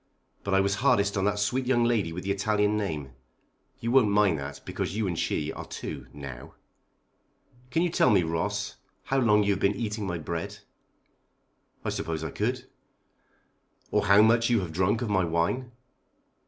But 0.43 0.55
I 0.55 0.61
was 0.61 0.73
hardest 0.81 1.15
on 1.15 1.25
that 1.25 1.37
sweet 1.37 1.67
young 1.67 1.83
lady 1.83 2.11
with 2.11 2.23
the 2.23 2.31
Italian 2.31 2.75
name. 2.75 3.11
You 3.81 3.91
won't 3.91 4.09
mind 4.09 4.39
that 4.39 4.59
because 4.65 4.97
you 4.97 5.05
and 5.05 5.13
she 5.19 5.53
are 5.53 5.63
two, 5.67 6.07
now." 6.11 6.55
"Can 7.69 7.83
you 7.83 7.89
tell 7.91 8.09
me, 8.09 8.23
Ross, 8.23 8.77
how 9.03 9.19
long 9.19 9.43
you 9.43 9.51
have 9.53 9.59
been 9.59 9.75
eating 9.75 10.07
my 10.07 10.17
bread?" 10.17 10.57
"I 11.85 11.89
suppose 11.89 12.23
I 12.23 12.31
could." 12.31 12.65
"Or 13.91 14.07
how 14.07 14.23
much 14.23 14.49
you 14.49 14.61
have 14.61 14.71
drank 14.73 15.03
of 15.03 15.09
my 15.11 15.23
wine?" 15.23 15.71